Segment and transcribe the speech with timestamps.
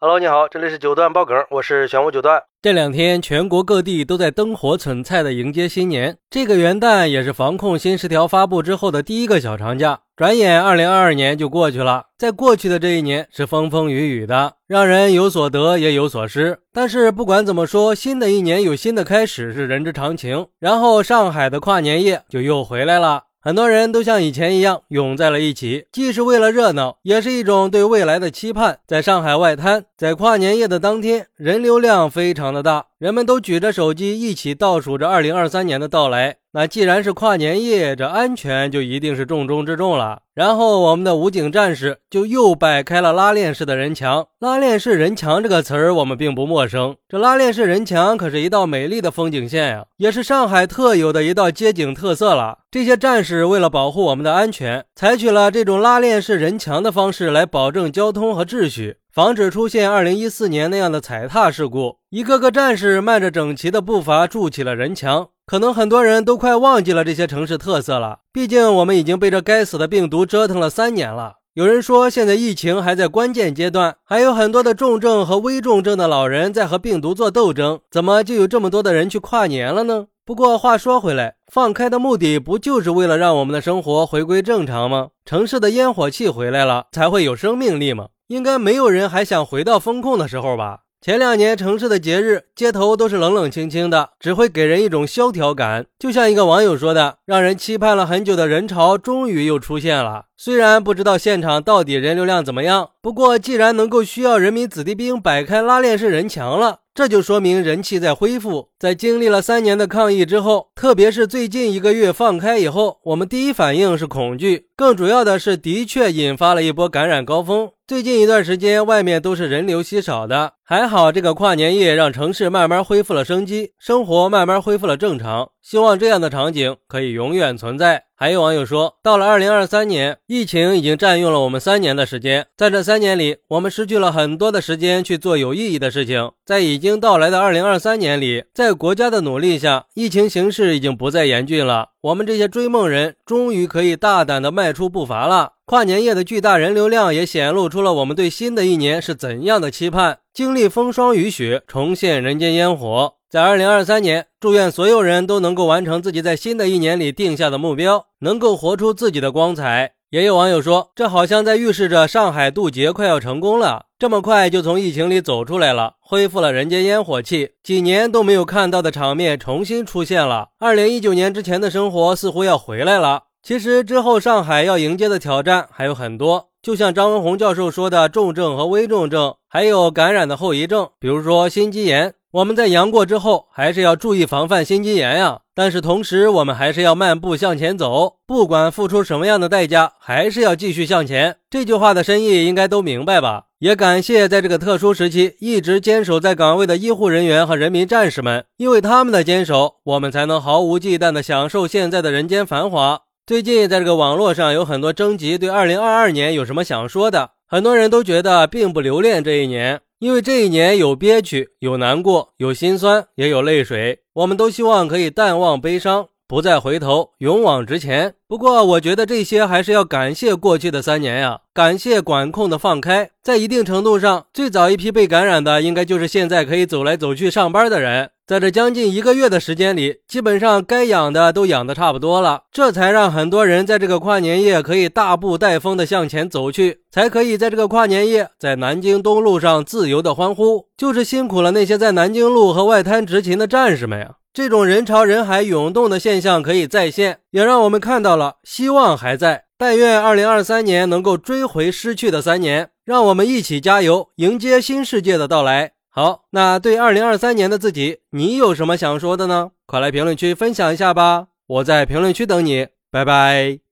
[0.00, 2.40] Hello，你好，这里是九段爆梗，我是玄武九段。
[2.62, 9.98] 这两天全国各地都在灯火璀璨的迎接新年，这个元旦也是防控新十条发布之后的第一个小长假。
[10.14, 16.60] 转眼二零二二年就过去了，在过去的这一年是风风雨雨的，让人有所得也有所失。
[16.72, 20.46] 但是不管怎么说，新的一年有新的开始是人之常情。
[20.60, 23.24] 然后上海的跨年夜就又回来了。
[23.40, 28.80] 很多人都像以前一样涌在了一起，既是为了热闹，也是一种对未来的期盼。
[28.86, 36.36] 在上海外滩，在跨年夜的当天，人流量非常的大，人们都举着手机一起倒数着2023年的到来。
[36.52, 40.20] 那既然是跨年夜，这安全就一定是重中之重了。
[40.36, 44.24] 然后我们的武警战士就又摆开了拉链式的人墙。
[44.38, 52.58] 拉链式人墙这个词儿我们并不陌生，这拉链式人墙可是一道美丽的风景线呀，也是上海特有的一道街景特色了。
[52.70, 58.98] 这些战士为了保护我们的安全，采取了这种拉链式人墙的方式来保证交通和秩序。
[59.18, 65.30] 防止出现二零一四年那样的踩踏事故，一个个战士迈着整齐的步伐筑起了人墙。
[65.44, 71.32] 可能很多人都快忘记了这些城市特色了，毕竟我们已经被这该死的病毒折腾了三年了。
[71.54, 80.06] 有人说，现在疫情还在关键阶段，还有很多的重症和危重症的老人在和病毒做斗争，怎么就有这么多的人去跨年了呢？
[80.24, 85.08] 不过话说回来，放开的目的不就是为了让我们的生活回归正常吗？
[85.24, 88.06] 城市的烟火气回来了，才会有生命力吗？
[88.28, 90.80] 应该没有人还想回到风控的时候吧？
[91.00, 95.86] 前两年城市的节日，街头都是冷冷清清的，只会给人一种萧条感。
[95.96, 100.24] 就像一个网友说的：“让人期盼了很久的人潮，终于又出现了。
[100.36, 108.70] 虽然不知道现场到底人流量怎么样，不过既然能够需要人民子弟兵摆开拉链式人墙了。”这就说明人气在恢复。
[108.76, 117.70] 在经历了三年的抗疫之后，特别是最近一个月放开以后，我们第一反应是恐惧，更主要的是的确引发了一波感染高峰。
[117.88, 125.52] 最近一段时间，外面都是人流稀少的，还好这个跨年夜让城市慢慢恢复了生机，生活慢慢恢复了正常。
[125.62, 128.04] 希望这样的场景可以永远存在。
[128.14, 136.30] 还有网友说，到了二零二三年，疫情已经占用了我们三年的时间，在这三年里，我们失去了很多的时间去做有意义的事情。
[136.44, 141.88] 在已经到来的二零二三年里，在国家的努力下，疫情形势已经不再严峻了。
[142.02, 145.52] 我们这些追梦人终于可以大胆地迈出步伐了。
[145.68, 150.20] 跨年夜的巨大人流量也显露出了我们对新的一年是怎样的期盼。
[150.32, 153.16] 经历风霜雨雪，重现人间烟火。
[153.28, 159.92] 在二零二三年，祝愿所有人都能够完成自己在新的一年里定下的目标，能够活出自己的光彩。
[160.08, 170.48] 也有网友说，这好像在预示着上海渡劫快要成功了，这么快就从疫情里走出来了，恢复了人间烟火气，几年都没有看到的场面重新出现了。
[170.58, 173.24] 二零一九年之前的生活似乎要回来了。
[173.42, 182.14] 其实之后上海要迎接的挑战还有很多，就像张文宏教授说的，重症和危重症，还有感染的后遗症，比如说心肌炎。
[182.30, 185.40] 我们在阳过之后，还是要注意防范心肌炎呀。
[185.54, 191.36] 但是同时，我们还是要漫步向前走，不管付出什么样的代价，还是要继续向前。
[191.48, 193.44] 这句话的深意应该都明白吧？
[193.60, 203.00] 也感谢在这个特殊时期一直坚守在岗位的医护人员和人民战士们，因为他们的坚守，我们才能毫无忌惮地享受现在的人间繁华。
[203.28, 209.82] 最近在这个网络上有很多征集对2022年有什么想说的，很多人都觉得并不留恋这一年。
[209.98, 213.98] 因为这一年有憋屈，有难过，有心酸，也有泪水。
[214.14, 218.14] 我们都希望可以淡忘悲伤，不再回头，勇往直前。
[218.26, 223.10] 不过，我觉得这些还是要感谢过去的三年呀，感谢管控的放开。
[223.22, 228.12] 在一定程度上，最早一批被感染的，应该就是现在可以走来走去上班的人。
[228.28, 240.66] 在这将近一个月的时间里，基本上该养的都养的差不多了，这才让很多人在这个跨年夜可以大步带风的向前走去，才可以在这个跨年夜在南京东路上自由的欢呼。
[240.76, 244.16] 就是辛苦了那些在南京路和外滩执勤的战士们呀！
[244.34, 249.44] 这种人潮人海涌动的现象可以再现，也让我们看到了希望还在。
[249.56, 255.72] 但愿二零二三年能够追回失去的三年，让我们一起加油，迎接新世界的到来。
[255.98, 259.50] 好，那对二零二三年的自己，你有什么想说的呢？
[259.66, 261.26] 快来评论区分享一下吧！
[261.48, 263.67] 我在评论区等你，拜拜。